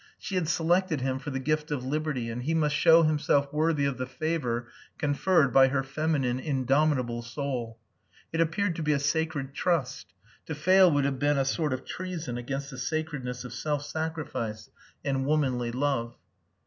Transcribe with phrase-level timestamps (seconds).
[0.17, 3.85] She had selected him for the gift of liberty and he must show himself worthy
[3.85, 7.77] of the favour conferred by her feminine, indomitable soul.
[8.33, 10.11] It appeared to be a sacred trust.
[10.47, 14.71] To fail would have been a sort of treason against the sacredness of self sacrifice
[15.05, 16.17] and womanly love.